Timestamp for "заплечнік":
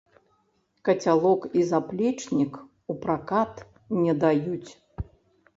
1.71-2.53